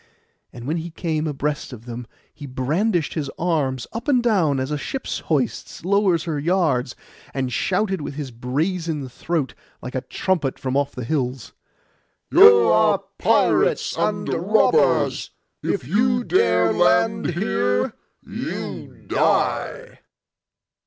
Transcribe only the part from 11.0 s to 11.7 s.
hills,